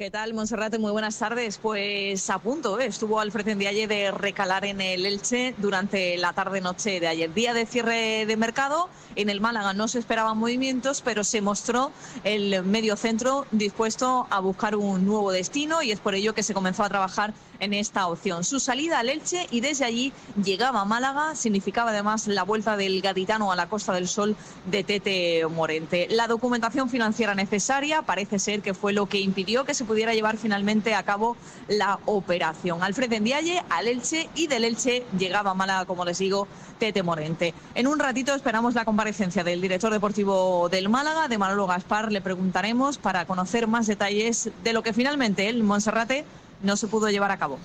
¿Qué 0.00 0.10
tal, 0.10 0.32
Monserrate? 0.32 0.78
Muy 0.78 0.92
buenas 0.92 1.18
tardes. 1.18 1.58
Pues 1.58 2.30
a 2.30 2.38
punto, 2.38 2.80
¿eh? 2.80 2.86
estuvo 2.86 3.20
Alfred 3.20 3.54
Ndiaye 3.54 3.86
de 3.86 4.10
recalar 4.10 4.64
en 4.64 4.80
el 4.80 5.04
Elche 5.04 5.54
durante 5.58 6.16
la 6.16 6.32
tarde-noche 6.32 7.00
de 7.00 7.06
ayer. 7.06 7.34
Día 7.34 7.52
de 7.52 7.66
cierre 7.66 8.24
de 8.24 8.36
mercado. 8.38 8.88
En 9.14 9.28
el 9.28 9.42
Málaga 9.42 9.74
no 9.74 9.88
se 9.88 9.98
esperaban 9.98 10.38
movimientos, 10.38 11.02
pero 11.02 11.22
se 11.22 11.42
mostró 11.42 11.92
el 12.24 12.62
medio 12.64 12.96
centro 12.96 13.44
dispuesto 13.50 14.26
a 14.30 14.40
buscar 14.40 14.74
un 14.74 15.04
nuevo 15.04 15.32
destino 15.32 15.82
y 15.82 15.90
es 15.90 16.00
por 16.00 16.14
ello 16.14 16.32
que 16.32 16.44
se 16.44 16.54
comenzó 16.54 16.82
a 16.82 16.88
trabajar 16.88 17.34
en 17.58 17.74
esta 17.74 18.06
opción. 18.06 18.42
Su 18.42 18.58
salida 18.58 18.98
al 18.98 19.10
Elche 19.10 19.46
y 19.50 19.60
desde 19.60 19.84
allí 19.84 20.12
llegaba 20.42 20.80
a 20.80 20.84
Málaga, 20.84 21.34
significaba 21.36 21.90
además 21.90 22.26
la 22.26 22.42
vuelta 22.42 22.76
del 22.76 23.02
gaditano 23.02 23.52
a 23.52 23.56
la 23.56 23.68
Costa 23.68 23.92
del 23.92 24.08
Sol 24.08 24.34
de 24.64 24.82
Tete 24.82 25.46
Morente. 25.46 26.08
La 26.10 26.26
documentación 26.26 26.88
financiera 26.88 27.34
necesaria 27.34 28.02
parece 28.02 28.38
ser 28.38 28.62
que 28.62 28.72
fue 28.72 28.92
lo 28.92 29.06
que 29.06 29.20
impidió 29.20 29.64
que 29.64 29.74
se 29.74 29.84
pudiera 29.90 30.14
llevar 30.14 30.36
finalmente 30.36 30.94
a 30.94 31.02
cabo 31.02 31.36
la 31.66 31.98
operación. 32.04 32.80
Alfred 32.80 33.12
Endiaye 33.12 33.60
al 33.70 33.88
Elche 33.88 34.30
y 34.36 34.46
del 34.46 34.62
Elche 34.62 35.04
llegaba 35.18 35.50
a 35.50 35.54
Málaga, 35.54 35.84
como 35.84 36.04
les 36.04 36.18
digo, 36.18 36.46
Tete 36.78 37.02
Morente. 37.02 37.54
En 37.74 37.88
un 37.88 37.98
ratito 37.98 38.32
esperamos 38.32 38.74
la 38.74 38.84
comparecencia 38.84 39.42
del 39.42 39.60
director 39.60 39.92
deportivo 39.92 40.68
del 40.68 40.88
Málaga, 40.88 41.26
de 41.26 41.38
Manolo 41.38 41.66
Gaspar. 41.66 42.12
Le 42.12 42.20
preguntaremos 42.20 42.98
para 42.98 43.24
conocer 43.24 43.66
más 43.66 43.88
detalles 43.88 44.50
de 44.62 44.72
lo 44.72 44.84
que 44.84 44.92
finalmente 44.92 45.48
el 45.48 45.64
Monserrate 45.64 46.24
no 46.62 46.76
se 46.76 46.86
pudo 46.86 47.10
llevar 47.10 47.32
a 47.32 47.38
cabo. 47.38 47.58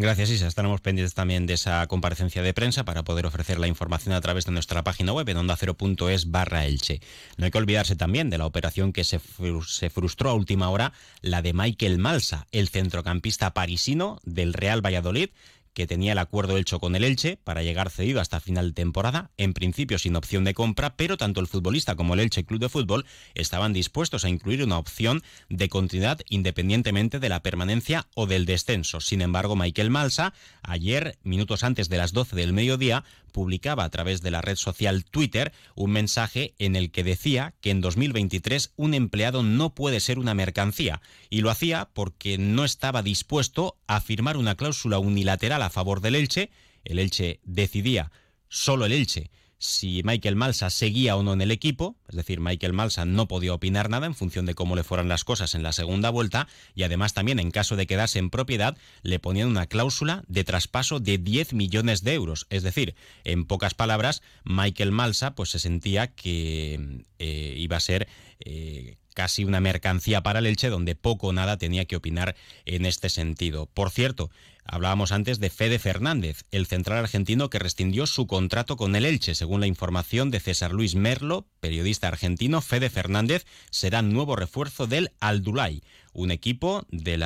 Gracias, 0.00 0.30
Isa. 0.30 0.46
Estaremos 0.46 0.80
pendientes 0.80 1.12
también 1.12 1.44
de 1.44 1.52
esa 1.52 1.86
comparecencia 1.86 2.40
de 2.40 2.54
prensa 2.54 2.86
para 2.86 3.02
poder 3.02 3.26
ofrecer 3.26 3.58
la 3.58 3.66
información 3.66 4.14
a 4.14 4.20
través 4.22 4.46
de 4.46 4.52
nuestra 4.52 4.82
página 4.82 5.12
web 5.12 5.28
en 5.28 5.36
ondacero.es 5.36 6.30
barra 6.30 6.64
Elche. 6.64 7.02
No 7.36 7.44
hay 7.44 7.50
que 7.50 7.58
olvidarse 7.58 7.96
también 7.96 8.30
de 8.30 8.38
la 8.38 8.46
operación 8.46 8.94
que 8.94 9.04
se 9.04 9.18
frustró 9.20 10.30
a 10.30 10.34
última 10.34 10.70
hora, 10.70 10.94
la 11.20 11.42
de 11.42 11.52
Michael 11.52 11.98
Malsa, 11.98 12.46
el 12.50 12.70
centrocampista 12.70 13.52
parisino 13.52 14.20
del 14.24 14.54
Real 14.54 14.80
Valladolid, 14.82 15.28
que 15.74 15.86
tenía 15.86 16.12
el 16.12 16.18
acuerdo 16.18 16.56
hecho 16.56 16.80
con 16.80 16.96
el 16.96 17.04
Elche 17.04 17.38
para 17.42 17.62
llegar 17.62 17.90
cedido 17.90 18.20
hasta 18.20 18.40
final 18.40 18.68
de 18.68 18.74
temporada, 18.74 19.30
en 19.36 19.52
principio 19.52 19.98
sin 19.98 20.16
opción 20.16 20.44
de 20.44 20.54
compra, 20.54 20.96
pero 20.96 21.16
tanto 21.16 21.40
el 21.40 21.46
futbolista 21.46 21.96
como 21.96 22.14
el 22.14 22.20
Elche 22.20 22.44
Club 22.44 22.60
de 22.60 22.68
Fútbol 22.68 23.06
estaban 23.34 23.72
dispuestos 23.72 24.24
a 24.24 24.28
incluir 24.28 24.62
una 24.62 24.78
opción 24.78 25.22
de 25.48 25.68
continuidad 25.68 26.20
independientemente 26.28 27.18
de 27.18 27.28
la 27.28 27.42
permanencia 27.42 28.06
o 28.14 28.26
del 28.26 28.46
descenso. 28.46 29.00
Sin 29.00 29.22
embargo, 29.22 29.56
Michael 29.56 29.90
Malsa, 29.90 30.34
ayer, 30.62 31.18
minutos 31.22 31.64
antes 31.64 31.88
de 31.88 31.98
las 31.98 32.12
12 32.12 32.36
del 32.36 32.52
mediodía, 32.52 33.04
publicaba 33.30 33.84
a 33.84 33.90
través 33.90 34.22
de 34.22 34.30
la 34.30 34.42
red 34.42 34.56
social 34.56 35.04
Twitter 35.04 35.52
un 35.74 35.92
mensaje 35.92 36.54
en 36.58 36.76
el 36.76 36.90
que 36.90 37.04
decía 37.04 37.54
que 37.60 37.70
en 37.70 37.80
2023 37.80 38.72
un 38.76 38.94
empleado 38.94 39.42
no 39.42 39.74
puede 39.74 40.00
ser 40.00 40.18
una 40.18 40.34
mercancía 40.34 41.00
y 41.30 41.40
lo 41.40 41.50
hacía 41.50 41.88
porque 41.92 42.38
no 42.38 42.64
estaba 42.64 43.02
dispuesto 43.02 43.76
a 43.86 44.00
firmar 44.00 44.36
una 44.36 44.56
cláusula 44.56 44.98
unilateral 44.98 45.59
a 45.62 45.70
favor 45.70 46.00
del 46.00 46.14
Elche. 46.14 46.50
El 46.84 46.98
Elche 46.98 47.40
decidía, 47.44 48.10
solo 48.48 48.86
el 48.86 48.92
Elche, 48.92 49.30
si 49.62 50.00
Michael 50.04 50.36
Malsa 50.36 50.70
seguía 50.70 51.16
o 51.16 51.22
no 51.22 51.34
en 51.34 51.42
el 51.42 51.50
equipo, 51.50 51.94
es 52.08 52.16
decir, 52.16 52.40
Michael 52.40 52.72
Malsa 52.72 53.04
no 53.04 53.28
podía 53.28 53.52
opinar 53.52 53.90
nada 53.90 54.06
en 54.06 54.14
función 54.14 54.46
de 54.46 54.54
cómo 54.54 54.74
le 54.74 54.84
fueran 54.84 55.08
las 55.08 55.22
cosas 55.22 55.54
en 55.54 55.62
la 55.62 55.72
segunda 55.72 56.08
vuelta 56.08 56.48
y 56.74 56.84
además 56.84 57.12
también 57.12 57.38
en 57.38 57.50
caso 57.50 57.76
de 57.76 57.86
quedarse 57.86 58.18
en 58.18 58.30
propiedad 58.30 58.78
le 59.02 59.18
ponían 59.18 59.48
una 59.48 59.66
cláusula 59.66 60.24
de 60.28 60.44
traspaso 60.44 60.98
de 60.98 61.18
10 61.18 61.52
millones 61.52 62.02
de 62.02 62.14
euros, 62.14 62.46
es 62.48 62.62
decir, 62.62 62.94
en 63.24 63.44
pocas 63.44 63.74
palabras, 63.74 64.22
Michael 64.44 64.92
Malsa 64.92 65.34
pues 65.34 65.50
se 65.50 65.58
sentía 65.58 66.06
que 66.06 67.04
eh, 67.18 67.54
iba 67.58 67.76
a 67.76 67.80
ser 67.80 68.08
eh, 68.38 68.96
casi 69.12 69.44
una 69.44 69.60
mercancía 69.60 70.22
para 70.22 70.38
el 70.38 70.46
Elche 70.46 70.70
donde 70.70 70.94
poco 70.94 71.26
o 71.26 71.32
nada 71.34 71.58
tenía 71.58 71.84
que 71.84 71.96
opinar 71.96 72.34
en 72.64 72.86
este 72.86 73.10
sentido. 73.10 73.66
Por 73.66 73.90
cierto, 73.90 74.30
Hablábamos 74.72 75.10
antes 75.10 75.40
de 75.40 75.50
Fede 75.50 75.80
Fernández, 75.80 76.44
el 76.52 76.64
central 76.64 76.98
argentino 76.98 77.50
que 77.50 77.58
rescindió 77.58 78.06
su 78.06 78.28
contrato 78.28 78.76
con 78.76 78.94
el 78.94 79.04
Elche. 79.04 79.34
Según 79.34 79.58
la 79.58 79.66
información 79.66 80.30
de 80.30 80.38
César 80.38 80.70
Luis 80.70 80.94
Merlo, 80.94 81.44
periodista 81.58 82.06
argentino, 82.06 82.60
Fede 82.60 82.88
Fernández 82.88 83.46
será 83.72 84.00
nuevo 84.02 84.36
refuerzo 84.36 84.86
del 84.86 85.10
Aldulay, 85.18 85.82
un 86.12 86.30
equipo 86.30 86.86
del 86.92 87.24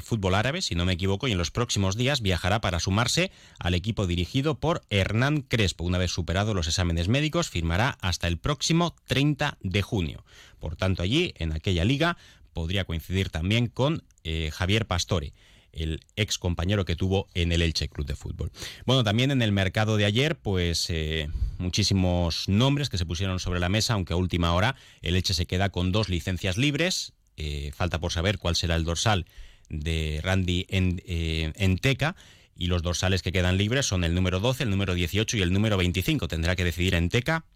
fútbol 0.00 0.34
árabe, 0.34 0.62
si 0.62 0.74
no 0.74 0.86
me 0.86 0.94
equivoco, 0.94 1.28
y 1.28 1.32
en 1.32 1.38
los 1.38 1.50
próximos 1.50 1.98
días 1.98 2.22
viajará 2.22 2.62
para 2.62 2.80
sumarse 2.80 3.30
al 3.58 3.74
equipo 3.74 4.06
dirigido 4.06 4.58
por 4.58 4.80
Hernán 4.88 5.42
Crespo. 5.42 5.84
Una 5.84 5.98
vez 5.98 6.10
superados 6.10 6.56
los 6.56 6.66
exámenes 6.66 7.08
médicos, 7.08 7.50
firmará 7.50 7.98
hasta 8.00 8.26
el 8.26 8.38
próximo 8.38 8.96
30 9.04 9.58
de 9.60 9.82
junio. 9.82 10.24
Por 10.58 10.76
tanto, 10.76 11.02
allí, 11.02 11.34
en 11.36 11.52
aquella 11.52 11.84
liga, 11.84 12.16
podría 12.54 12.86
coincidir 12.86 13.28
también 13.28 13.66
con 13.66 14.02
eh, 14.24 14.50
Javier 14.50 14.86
Pastore 14.86 15.34
el 15.72 16.00
ex 16.16 16.38
compañero 16.38 16.84
que 16.84 16.96
tuvo 16.96 17.28
en 17.34 17.52
el 17.52 17.62
Elche 17.62 17.88
Club 17.88 18.06
de 18.06 18.16
Fútbol. 18.16 18.50
Bueno, 18.86 19.04
también 19.04 19.30
en 19.30 19.42
el 19.42 19.52
mercado 19.52 19.96
de 19.96 20.04
ayer, 20.04 20.36
pues 20.36 20.86
eh, 20.90 21.28
muchísimos 21.58 22.48
nombres 22.48 22.88
que 22.88 22.98
se 22.98 23.06
pusieron 23.06 23.38
sobre 23.38 23.60
la 23.60 23.68
mesa, 23.68 23.94
aunque 23.94 24.12
a 24.12 24.16
última 24.16 24.52
hora 24.54 24.76
el 25.02 25.16
Elche 25.16 25.34
se 25.34 25.46
queda 25.46 25.70
con 25.70 25.92
dos 25.92 26.08
licencias 26.08 26.56
libres. 26.56 27.12
Eh, 27.36 27.70
falta 27.74 27.98
por 28.00 28.12
saber 28.12 28.38
cuál 28.38 28.56
será 28.56 28.76
el 28.76 28.84
dorsal 28.84 29.26
de 29.68 30.20
Randy 30.22 30.66
en, 30.68 31.02
eh, 31.06 31.52
en 31.56 31.78
Teca 31.78 32.16
y 32.56 32.66
los 32.66 32.82
dorsales 32.82 33.22
que 33.22 33.32
quedan 33.32 33.56
libres 33.56 33.86
son 33.86 34.04
el 34.04 34.14
número 34.14 34.40
12, 34.40 34.64
el 34.64 34.70
número 34.70 34.94
18 34.94 35.38
y 35.38 35.42
el 35.42 35.52
número 35.52 35.78
25. 35.78 36.28
Tendrá 36.28 36.56
que 36.56 36.64
decidir 36.64 36.94
en 36.94 37.08
Teca 37.08 37.46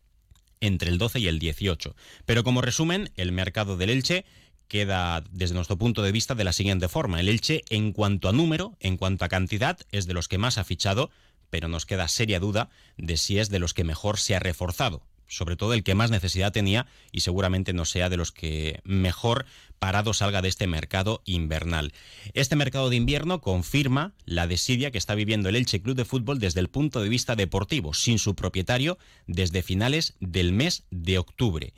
entre 0.60 0.88
el 0.88 0.98
12 0.98 1.20
y 1.20 1.28
el 1.28 1.38
18. 1.38 1.94
Pero 2.24 2.44
como 2.44 2.62
resumen, 2.62 3.10
el 3.16 3.32
mercado 3.32 3.76
del 3.76 3.90
Elche 3.90 4.24
queda 4.68 5.22
desde 5.30 5.54
nuestro 5.54 5.78
punto 5.78 6.02
de 6.02 6.12
vista 6.12 6.34
de 6.34 6.44
la 6.44 6.52
siguiente 6.52 6.88
forma. 6.88 7.20
El 7.20 7.28
Elche, 7.28 7.62
en 7.70 7.92
cuanto 7.92 8.28
a 8.28 8.32
número, 8.32 8.76
en 8.80 8.96
cuanto 8.96 9.24
a 9.24 9.28
cantidad, 9.28 9.78
es 9.92 10.06
de 10.06 10.14
los 10.14 10.28
que 10.28 10.38
más 10.38 10.58
ha 10.58 10.64
fichado, 10.64 11.10
pero 11.50 11.68
nos 11.68 11.86
queda 11.86 12.08
seria 12.08 12.40
duda 12.40 12.70
de 12.96 13.16
si 13.16 13.38
es 13.38 13.50
de 13.50 13.58
los 13.58 13.74
que 13.74 13.84
mejor 13.84 14.18
se 14.18 14.34
ha 14.34 14.40
reforzado. 14.40 15.02
Sobre 15.26 15.56
todo 15.56 15.72
el 15.72 15.82
que 15.82 15.94
más 15.94 16.10
necesidad 16.10 16.52
tenía 16.52 16.86
y 17.10 17.20
seguramente 17.20 17.72
no 17.72 17.84
sea 17.84 18.10
de 18.10 18.16
los 18.16 18.30
que 18.30 18.80
mejor 18.84 19.46
parado 19.78 20.14
salga 20.14 20.42
de 20.42 20.48
este 20.48 20.66
mercado 20.66 21.22
invernal. 21.24 21.92
Este 22.32 22.56
mercado 22.56 22.90
de 22.90 22.96
invierno 22.96 23.40
confirma 23.40 24.14
la 24.24 24.46
desidia 24.46 24.90
que 24.90 24.98
está 24.98 25.14
viviendo 25.14 25.48
el 25.48 25.56
Elche 25.56 25.80
Club 25.80 25.96
de 25.96 26.04
Fútbol 26.04 26.38
desde 26.38 26.60
el 26.60 26.68
punto 26.68 27.00
de 27.02 27.08
vista 27.08 27.36
deportivo, 27.36 27.94
sin 27.94 28.18
su 28.18 28.34
propietario 28.34 28.98
desde 29.26 29.62
finales 29.62 30.14
del 30.20 30.52
mes 30.52 30.84
de 30.90 31.18
octubre. 31.18 31.72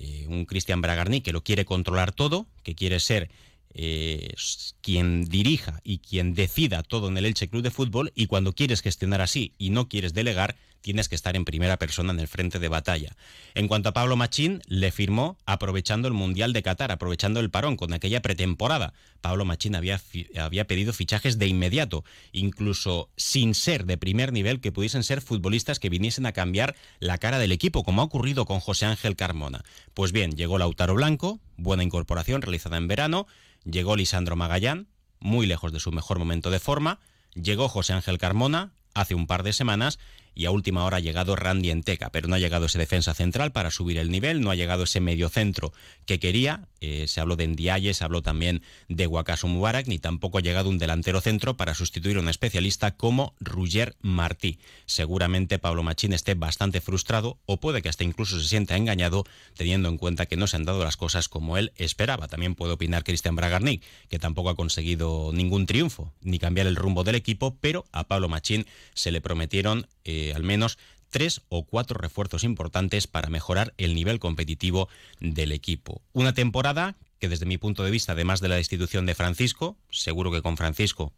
Eh, 0.00 0.26
un 0.28 0.44
Cristian 0.44 0.80
Bragarni 0.80 1.22
que 1.22 1.32
lo 1.32 1.42
quiere 1.42 1.64
controlar 1.64 2.12
todo, 2.12 2.46
que 2.62 2.76
quiere 2.76 3.00
ser 3.00 3.30
eh, 3.74 4.32
quien 4.80 5.24
dirija 5.24 5.80
y 5.82 5.98
quien 5.98 6.34
decida 6.34 6.84
todo 6.84 7.08
en 7.08 7.16
el 7.18 7.24
Elche 7.24 7.48
Club 7.48 7.64
de 7.64 7.72
Fútbol 7.72 8.12
y 8.14 8.26
cuando 8.26 8.52
quieres 8.52 8.80
gestionar 8.80 9.20
así 9.20 9.54
y 9.58 9.70
no 9.70 9.88
quieres 9.88 10.14
delegar, 10.14 10.54
tienes 10.80 11.08
que 11.08 11.14
estar 11.14 11.36
en 11.36 11.44
primera 11.44 11.78
persona 11.78 12.12
en 12.12 12.20
el 12.20 12.28
frente 12.28 12.58
de 12.58 12.68
batalla. 12.68 13.16
En 13.54 13.68
cuanto 13.68 13.88
a 13.88 13.92
Pablo 13.92 14.16
Machín, 14.16 14.62
le 14.66 14.90
firmó 14.90 15.36
aprovechando 15.46 16.08
el 16.08 16.14
Mundial 16.14 16.52
de 16.52 16.62
Qatar, 16.62 16.92
aprovechando 16.92 17.40
el 17.40 17.50
parón 17.50 17.76
con 17.76 17.92
aquella 17.92 18.22
pretemporada. 18.22 18.92
Pablo 19.20 19.44
Machín 19.44 19.74
había, 19.74 20.00
había 20.38 20.66
pedido 20.66 20.92
fichajes 20.92 21.38
de 21.38 21.46
inmediato, 21.46 22.04
incluso 22.32 23.10
sin 23.16 23.54
ser 23.54 23.84
de 23.84 23.98
primer 23.98 24.32
nivel, 24.32 24.60
que 24.60 24.72
pudiesen 24.72 25.02
ser 25.02 25.20
futbolistas 25.20 25.78
que 25.78 25.88
viniesen 25.88 26.26
a 26.26 26.32
cambiar 26.32 26.76
la 27.00 27.18
cara 27.18 27.38
del 27.38 27.52
equipo, 27.52 27.84
como 27.84 28.02
ha 28.02 28.04
ocurrido 28.04 28.44
con 28.44 28.60
José 28.60 28.86
Ángel 28.86 29.16
Carmona. 29.16 29.64
Pues 29.94 30.12
bien, 30.12 30.32
llegó 30.32 30.58
Lautaro 30.58 30.94
Blanco, 30.94 31.40
buena 31.56 31.82
incorporación 31.82 32.42
realizada 32.42 32.76
en 32.76 32.88
verano, 32.88 33.26
llegó 33.64 33.96
Lisandro 33.96 34.36
Magallán, 34.36 34.88
muy 35.20 35.46
lejos 35.46 35.72
de 35.72 35.80
su 35.80 35.90
mejor 35.90 36.18
momento 36.18 36.50
de 36.50 36.60
forma, 36.60 37.00
llegó 37.34 37.68
José 37.68 37.92
Ángel 37.92 38.18
Carmona 38.18 38.72
hace 38.94 39.14
un 39.14 39.26
par 39.26 39.42
de 39.42 39.52
semanas 39.52 39.98
y 40.38 40.46
a 40.46 40.52
última 40.52 40.84
hora 40.84 40.98
ha 40.98 41.00
llegado 41.00 41.34
Randy 41.34 41.72
Enteca, 41.72 42.10
pero 42.10 42.28
no 42.28 42.36
ha 42.36 42.38
llegado 42.38 42.66
ese 42.66 42.78
defensa 42.78 43.12
central 43.12 43.50
para 43.50 43.72
subir 43.72 43.98
el 43.98 44.08
nivel, 44.08 44.40
no 44.40 44.52
ha 44.52 44.54
llegado 44.54 44.84
ese 44.84 45.00
medio 45.00 45.28
centro 45.28 45.72
que 46.06 46.20
quería, 46.20 46.68
eh, 46.80 47.08
se 47.08 47.20
habló 47.20 47.34
de 47.34 47.48
Ndiaye, 47.48 47.92
se 47.92 48.04
habló 48.04 48.22
también 48.22 48.62
de 48.88 49.08
Wakasu 49.08 49.48
Mubarak, 49.48 49.88
ni 49.88 49.98
tampoco 49.98 50.38
ha 50.38 50.40
llegado 50.40 50.68
un 50.68 50.78
delantero 50.78 51.20
centro 51.20 51.56
para 51.56 51.74
sustituir 51.74 52.18
a 52.18 52.20
un 52.20 52.28
especialista 52.28 52.92
como 52.92 53.34
Ruger 53.40 53.96
Martí. 54.00 54.60
Seguramente 54.86 55.58
Pablo 55.58 55.82
Machín 55.82 56.12
esté 56.12 56.34
bastante 56.34 56.80
frustrado 56.80 57.40
o 57.44 57.58
puede 57.58 57.82
que 57.82 57.88
hasta 57.88 58.04
incluso 58.04 58.40
se 58.40 58.46
sienta 58.46 58.76
engañado 58.76 59.24
teniendo 59.56 59.88
en 59.88 59.98
cuenta 59.98 60.26
que 60.26 60.36
no 60.36 60.46
se 60.46 60.54
han 60.54 60.64
dado 60.64 60.84
las 60.84 60.96
cosas 60.96 61.28
como 61.28 61.56
él 61.56 61.72
esperaba. 61.74 62.28
También 62.28 62.54
puede 62.54 62.74
opinar 62.74 63.02
Cristian 63.02 63.34
Bragarnik, 63.34 63.82
que 64.08 64.20
tampoco 64.20 64.50
ha 64.50 64.54
conseguido 64.54 65.32
ningún 65.32 65.66
triunfo 65.66 66.12
ni 66.20 66.38
cambiar 66.38 66.68
el 66.68 66.76
rumbo 66.76 67.02
del 67.02 67.16
equipo, 67.16 67.56
pero 67.60 67.86
a 67.90 68.04
Pablo 68.06 68.28
Machín 68.28 68.66
se 68.94 69.10
le 69.10 69.20
prometieron 69.20 69.88
eh, 70.04 70.27
al 70.34 70.42
menos 70.42 70.78
tres 71.10 71.42
o 71.48 71.64
cuatro 71.64 71.98
refuerzos 71.98 72.44
importantes 72.44 73.06
para 73.06 73.30
mejorar 73.30 73.74
el 73.78 73.94
nivel 73.94 74.18
competitivo 74.18 74.88
del 75.20 75.52
equipo. 75.52 76.02
Una 76.12 76.34
temporada 76.34 76.96
que 77.18 77.28
desde 77.28 77.46
mi 77.46 77.58
punto 77.58 77.82
de 77.82 77.90
vista, 77.90 78.12
además 78.12 78.40
de 78.40 78.48
la 78.48 78.56
destitución 78.56 79.06
de 79.06 79.14
Francisco, 79.14 79.76
seguro 79.90 80.30
que 80.30 80.42
con 80.42 80.56
Francisco 80.56 81.12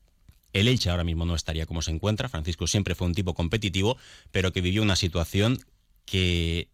el 0.52 0.68
Elche 0.68 0.90
ahora 0.90 1.04
mismo 1.04 1.24
no 1.24 1.34
estaría 1.34 1.66
como 1.66 1.82
se 1.82 1.90
encuentra. 1.90 2.28
Francisco 2.28 2.66
siempre 2.66 2.94
fue 2.94 3.06
un 3.06 3.14
tipo 3.14 3.34
competitivo, 3.34 3.96
pero 4.32 4.52
que 4.52 4.60
vivió 4.60 4.82
una 4.82 4.96
situación 4.96 5.58
que 6.04 6.68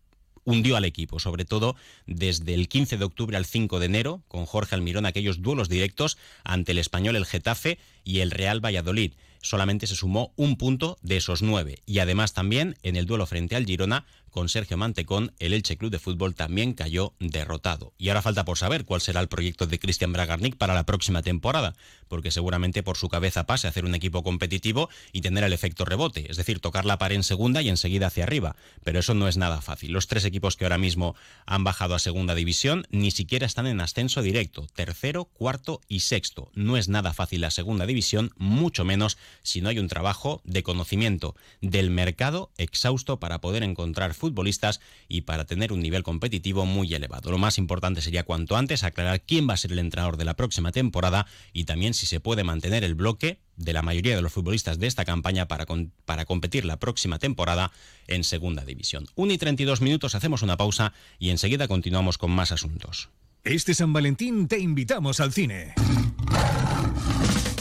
hundió 0.46 0.76
al 0.76 0.86
equipo, 0.86 1.18
sobre 1.20 1.44
todo 1.44 1.76
desde 2.06 2.54
el 2.54 2.68
15 2.68 2.96
de 2.96 3.04
octubre 3.04 3.36
al 3.36 3.44
5 3.44 3.78
de 3.78 3.86
enero, 3.86 4.22
con 4.28 4.46
Jorge 4.46 4.74
Almirón, 4.74 5.04
aquellos 5.04 5.42
duelos 5.42 5.68
directos 5.68 6.16
ante 6.44 6.72
el 6.72 6.78
español, 6.78 7.16
el 7.16 7.26
Getafe 7.26 7.78
y 8.04 8.20
el 8.20 8.30
Real 8.30 8.64
Valladolid 8.64 9.12
solamente 9.42 9.86
se 9.86 9.94
sumó 9.94 10.32
un 10.36 10.56
punto 10.56 10.98
de 11.02 11.16
esos 11.16 11.42
nueve. 11.42 11.78
Y 11.86 12.00
además 12.00 12.32
también 12.32 12.76
en 12.82 12.96
el 12.96 13.06
duelo 13.06 13.26
frente 13.26 13.56
al 13.56 13.66
Girona 13.66 14.04
con 14.30 14.48
Sergio 14.50 14.76
Mantecón, 14.76 15.32
el 15.38 15.54
Elche 15.54 15.78
Club 15.78 15.90
de 15.90 15.98
Fútbol 15.98 16.34
también 16.34 16.74
cayó 16.74 17.14
derrotado. 17.18 17.94
Y 17.96 18.08
ahora 18.08 18.20
falta 18.20 18.44
por 18.44 18.58
saber 18.58 18.84
cuál 18.84 19.00
será 19.00 19.20
el 19.20 19.28
proyecto 19.28 19.66
de 19.66 19.78
Cristian 19.78 20.12
Bragarnik 20.12 20.56
para 20.56 20.74
la 20.74 20.84
próxima 20.84 21.22
temporada, 21.22 21.74
porque 22.08 22.30
seguramente 22.30 22.82
por 22.82 22.96
su 22.96 23.08
cabeza 23.08 23.46
pase 23.46 23.66
a 23.66 23.70
hacer 23.70 23.84
un 23.84 23.94
equipo 23.94 24.22
competitivo 24.22 24.88
y 25.12 25.20
tener 25.20 25.44
el 25.44 25.52
efecto 25.52 25.84
rebote, 25.84 26.30
es 26.30 26.36
decir, 26.36 26.60
tocar 26.60 26.84
la 26.84 26.98
pared 26.98 27.16
en 27.16 27.22
segunda 27.22 27.62
y 27.62 27.68
enseguida 27.68 28.08
hacia 28.08 28.24
arriba. 28.24 28.56
Pero 28.84 29.00
eso 29.00 29.14
no 29.14 29.28
es 29.28 29.36
nada 29.36 29.60
fácil. 29.60 29.92
Los 29.92 30.06
tres 30.06 30.24
equipos 30.24 30.56
que 30.56 30.64
ahora 30.64 30.78
mismo 30.78 31.14
han 31.46 31.64
bajado 31.64 31.94
a 31.94 31.98
segunda 31.98 32.34
división 32.34 32.86
ni 32.90 33.10
siquiera 33.10 33.46
están 33.46 33.66
en 33.66 33.80
ascenso 33.80 34.22
directo, 34.22 34.66
tercero, 34.74 35.24
cuarto 35.24 35.80
y 35.88 36.00
sexto. 36.00 36.50
No 36.54 36.76
es 36.76 36.88
nada 36.88 37.12
fácil 37.12 37.40
la 37.40 37.50
segunda 37.50 37.86
división, 37.86 38.32
mucho 38.36 38.84
menos 38.84 39.18
si 39.42 39.60
no 39.60 39.68
hay 39.68 39.78
un 39.78 39.88
trabajo 39.88 40.42
de 40.44 40.62
conocimiento 40.62 41.34
del 41.60 41.90
mercado 41.90 42.50
exhausto 42.56 43.18
para 43.18 43.40
poder 43.40 43.62
encontrar 43.62 44.14
futbolistas 44.14 44.80
y 45.08 45.22
para 45.22 45.44
tener 45.44 45.72
un 45.72 45.80
nivel 45.80 46.02
competitivo 46.02 46.66
muy 46.66 46.92
elevado. 46.94 47.30
Lo 47.30 47.38
más 47.38 47.58
importante 47.58 48.00
sería 48.00 48.24
cuanto 48.24 48.56
antes 48.56 48.84
aclarar 48.84 49.22
quién 49.22 49.48
va 49.48 49.54
a 49.54 49.58
ser 49.58 49.72
el 49.72 49.78
entrenador 49.78 50.16
de 50.16 50.24
la 50.24 50.34
próxima 50.34 50.72
temporada 50.72 51.26
y 51.52 51.64
también 51.64 51.94
si 51.96 52.06
se 52.06 52.20
puede 52.20 52.44
mantener 52.44 52.84
el 52.84 52.94
bloque 52.94 53.40
de 53.56 53.72
la 53.72 53.82
mayoría 53.82 54.14
de 54.14 54.22
los 54.22 54.32
futbolistas 54.32 54.78
de 54.78 54.86
esta 54.86 55.04
campaña 55.04 55.48
para, 55.48 55.66
para 56.04 56.24
competir 56.24 56.64
la 56.64 56.78
próxima 56.78 57.18
temporada 57.18 57.72
en 58.06 58.24
Segunda 58.24 58.64
División. 58.64 59.06
1 59.14 59.32
y 59.32 59.38
32 59.38 59.80
minutos, 59.80 60.14
hacemos 60.14 60.42
una 60.42 60.56
pausa 60.56 60.92
y 61.18 61.30
enseguida 61.30 61.68
continuamos 61.68 62.18
con 62.18 62.30
más 62.30 62.52
asuntos. 62.52 63.10
Este 63.44 63.74
San 63.74 63.92
Valentín 63.92 64.48
te 64.48 64.58
invitamos 64.58 65.20
al 65.20 65.32
cine. 65.32 65.74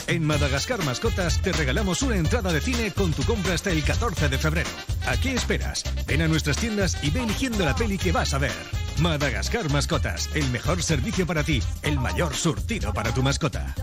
En 0.08 0.24
Madagascar 0.24 0.84
Mascotas 0.84 1.42
te 1.42 1.52
regalamos 1.52 2.02
una 2.04 2.16
entrada 2.16 2.54
de 2.54 2.62
cine 2.62 2.92
con 2.92 3.12
tu 3.12 3.24
compra 3.24 3.54
hasta 3.54 3.72
el 3.72 3.84
14 3.84 4.30
de 4.30 4.38
febrero. 4.38 4.70
¿A 5.08 5.18
qué 5.18 5.34
esperas? 5.34 5.84
Ven 6.08 6.22
a 6.22 6.28
nuestras 6.28 6.58
tiendas 6.58 7.04
y 7.04 7.10
ve 7.10 7.24
eligiendo 7.24 7.66
la 7.66 7.76
peli 7.76 7.98
que 7.98 8.12
vas 8.12 8.34
a 8.34 8.38
ver. 8.38 8.54
Madagascar 9.00 9.72
Mascotas, 9.72 10.30
el 10.36 10.50
mejor 10.52 10.84
servicio 10.84 11.26
para 11.26 11.44
ti, 11.44 11.62
el 11.82 12.00
mayor 12.00 12.36
surtido 12.36 12.94
para 12.94 13.14
tu 13.14 13.24
mascota. 13.24 13.76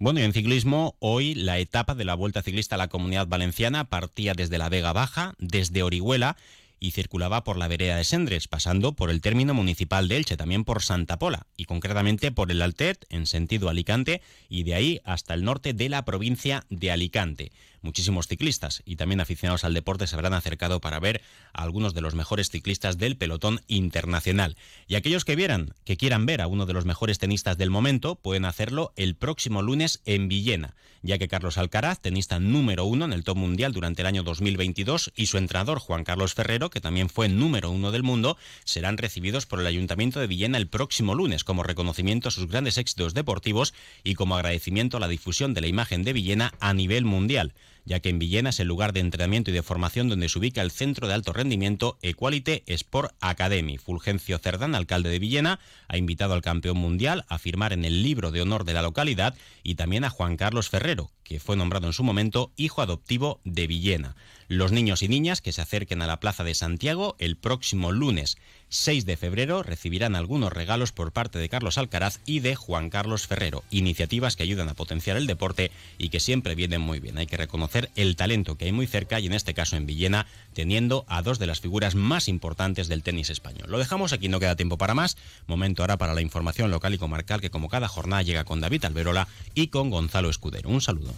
Bueno, 0.00 0.20
y 0.20 0.22
en 0.22 0.32
ciclismo, 0.32 0.94
hoy 1.00 1.34
la 1.34 1.58
etapa 1.58 1.96
de 1.96 2.04
la 2.04 2.14
Vuelta 2.14 2.40
Ciclista 2.40 2.76
a 2.76 2.78
la 2.78 2.86
Comunidad 2.86 3.26
Valenciana 3.26 3.90
partía 3.90 4.32
desde 4.32 4.56
la 4.56 4.68
Vega 4.68 4.92
Baja, 4.92 5.34
desde 5.38 5.82
Orihuela 5.82 6.36
y 6.78 6.92
circulaba 6.92 7.42
por 7.42 7.56
la 7.56 7.66
vereda 7.66 7.96
de 7.96 8.04
Sendres, 8.04 8.46
pasando 8.46 8.92
por 8.92 9.10
el 9.10 9.20
término 9.20 9.54
municipal 9.54 10.06
de 10.06 10.18
Elche, 10.18 10.36
también 10.36 10.62
por 10.62 10.84
Santa 10.84 11.18
Pola 11.18 11.48
y 11.56 11.64
concretamente 11.64 12.30
por 12.30 12.52
el 12.52 12.62
Altet 12.62 13.06
en 13.10 13.26
sentido 13.26 13.68
Alicante 13.68 14.22
y 14.48 14.62
de 14.62 14.76
ahí 14.76 15.00
hasta 15.02 15.34
el 15.34 15.42
norte 15.42 15.72
de 15.72 15.88
la 15.88 16.04
provincia 16.04 16.64
de 16.70 16.92
Alicante. 16.92 17.50
Muchísimos 17.82 18.26
ciclistas 18.26 18.82
y 18.84 18.96
también 18.96 19.20
aficionados 19.20 19.64
al 19.64 19.74
deporte 19.74 20.06
se 20.06 20.14
habrán 20.14 20.34
acercado 20.34 20.80
para 20.80 21.00
ver 21.00 21.22
a 21.52 21.62
algunos 21.62 21.94
de 21.94 22.00
los 22.00 22.14
mejores 22.14 22.50
ciclistas 22.50 22.98
del 22.98 23.16
pelotón 23.16 23.60
internacional. 23.68 24.56
Y 24.86 24.94
aquellos 24.94 25.24
que 25.24 25.36
vieran, 25.36 25.74
que 25.84 25.96
quieran 25.96 26.26
ver 26.26 26.40
a 26.40 26.46
uno 26.46 26.66
de 26.66 26.72
los 26.72 26.84
mejores 26.84 27.18
tenistas 27.18 27.58
del 27.58 27.70
momento, 27.70 28.16
pueden 28.16 28.44
hacerlo 28.44 28.92
el 28.96 29.14
próximo 29.14 29.62
lunes 29.62 30.00
en 30.04 30.28
Villena, 30.28 30.74
ya 31.02 31.18
que 31.18 31.28
Carlos 31.28 31.58
Alcaraz, 31.58 32.00
tenista 32.00 32.38
número 32.38 32.84
uno 32.84 33.04
en 33.04 33.12
el 33.12 33.24
top 33.24 33.36
mundial 33.36 33.72
durante 33.72 34.02
el 34.02 34.06
año 34.06 34.22
2022, 34.22 35.12
y 35.16 35.26
su 35.26 35.38
entrenador 35.38 35.78
Juan 35.78 36.04
Carlos 36.04 36.34
Ferrero, 36.34 36.70
que 36.70 36.80
también 36.80 37.08
fue 37.08 37.28
número 37.28 37.70
uno 37.70 37.92
del 37.92 38.02
mundo, 38.02 38.36
serán 38.64 38.98
recibidos 38.98 39.46
por 39.46 39.60
el 39.60 39.66
Ayuntamiento 39.66 40.20
de 40.20 40.26
Villena 40.26 40.58
el 40.58 40.68
próximo 40.68 41.14
lunes 41.14 41.44
como 41.44 41.62
reconocimiento 41.62 42.28
a 42.28 42.32
sus 42.32 42.48
grandes 42.48 42.78
éxitos 42.78 43.14
deportivos 43.14 43.74
y 44.04 44.14
como 44.14 44.36
agradecimiento 44.36 44.96
a 44.96 45.00
la 45.00 45.08
difusión 45.08 45.54
de 45.54 45.60
la 45.60 45.66
imagen 45.66 46.02
de 46.02 46.12
Villena 46.12 46.54
a 46.60 46.74
nivel 46.74 47.04
mundial 47.04 47.54
ya 47.88 48.00
que 48.00 48.10
en 48.10 48.18
Villena 48.18 48.50
es 48.50 48.60
el 48.60 48.68
lugar 48.68 48.92
de 48.92 49.00
entrenamiento 49.00 49.50
y 49.50 49.54
de 49.54 49.62
formación 49.62 50.10
donde 50.10 50.28
se 50.28 50.38
ubica 50.38 50.60
el 50.60 50.70
centro 50.70 51.08
de 51.08 51.14
alto 51.14 51.32
rendimiento 51.32 51.98
Equality 52.02 52.62
Sport 52.66 53.14
Academy. 53.20 53.78
Fulgencio 53.78 54.38
Cerdán, 54.38 54.74
alcalde 54.74 55.08
de 55.08 55.18
Villena, 55.18 55.58
ha 55.88 55.96
invitado 55.96 56.34
al 56.34 56.42
campeón 56.42 56.76
mundial 56.76 57.24
a 57.28 57.38
firmar 57.38 57.72
en 57.72 57.86
el 57.86 58.02
libro 58.02 58.30
de 58.30 58.42
honor 58.42 58.64
de 58.64 58.74
la 58.74 58.82
localidad 58.82 59.34
y 59.62 59.76
también 59.76 60.04
a 60.04 60.10
Juan 60.10 60.36
Carlos 60.36 60.68
Ferrero, 60.68 61.10
que 61.24 61.40
fue 61.40 61.56
nombrado 61.56 61.86
en 61.86 61.94
su 61.94 62.04
momento 62.04 62.52
hijo 62.56 62.82
adoptivo 62.82 63.40
de 63.44 63.66
Villena. 63.66 64.16
Los 64.48 64.70
niños 64.70 65.02
y 65.02 65.08
niñas 65.08 65.40
que 65.40 65.52
se 65.52 65.62
acerquen 65.62 66.02
a 66.02 66.06
la 66.06 66.20
Plaza 66.20 66.44
de 66.44 66.54
Santiago 66.54 67.16
el 67.18 67.38
próximo 67.38 67.90
lunes 67.90 68.36
6 68.70 69.06
de 69.06 69.16
febrero 69.16 69.62
recibirán 69.62 70.14
algunos 70.14 70.52
regalos 70.52 70.92
por 70.92 71.12
parte 71.12 71.38
de 71.38 71.48
Carlos 71.48 71.78
Alcaraz 71.78 72.20
y 72.26 72.40
de 72.40 72.54
Juan 72.54 72.90
Carlos 72.90 73.26
Ferrero, 73.26 73.64
iniciativas 73.70 74.36
que 74.36 74.42
ayudan 74.42 74.68
a 74.68 74.74
potenciar 74.74 75.16
el 75.16 75.26
deporte 75.26 75.70
y 75.96 76.10
que 76.10 76.20
siempre 76.20 76.54
vienen 76.54 76.80
muy 76.80 77.00
bien. 77.00 77.18
Hay 77.18 77.26
que 77.26 77.36
reconocer 77.36 77.90
el 77.96 78.16
talento 78.16 78.56
que 78.56 78.66
hay 78.66 78.72
muy 78.72 78.86
cerca 78.86 79.20
y 79.20 79.26
en 79.26 79.32
este 79.32 79.54
caso 79.54 79.76
en 79.76 79.86
Villena, 79.86 80.26
teniendo 80.52 81.04
a 81.08 81.22
dos 81.22 81.38
de 81.38 81.46
las 81.46 81.60
figuras 81.60 81.94
más 81.94 82.28
importantes 82.28 82.88
del 82.88 83.02
tenis 83.02 83.30
español. 83.30 83.70
Lo 83.70 83.78
dejamos 83.78 84.12
aquí, 84.12 84.28
no 84.28 84.40
queda 84.40 84.56
tiempo 84.56 84.76
para 84.76 84.94
más. 84.94 85.16
Momento 85.46 85.82
ahora 85.82 85.96
para 85.96 86.14
la 86.14 86.20
información 86.20 86.70
local 86.70 86.94
y 86.94 86.98
comarcal 86.98 87.40
que 87.40 87.50
como 87.50 87.68
cada 87.68 87.88
jornada 87.88 88.22
llega 88.22 88.44
con 88.44 88.60
David 88.60 88.84
Alberola 88.84 89.28
y 89.54 89.68
con 89.68 89.90
Gonzalo 89.90 90.28
Escudero. 90.28 90.68
Un 90.68 90.80
saludo. 90.80 91.14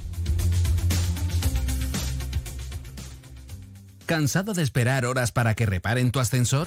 ¿Cansado 4.07 4.55
de 4.55 4.63
esperar 4.63 5.05
horas 5.05 5.31
para 5.31 5.55
que 5.55 5.67
reparen 5.67 6.11
tu 6.11 6.19
ascensor? 6.19 6.67